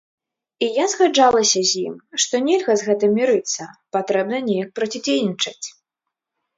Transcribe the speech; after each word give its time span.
І 0.67 0.69
я 0.77 0.85
згаджалася 0.93 1.59
з 1.73 1.83
ім, 1.89 1.95
што 2.25 2.43
нельга 2.47 2.73
з 2.81 2.89
гэтым 2.89 3.11
мірыцца, 3.21 3.71
патрэбна 3.99 4.45
неяк 4.51 4.69
процідзейнічаць. 4.83 5.67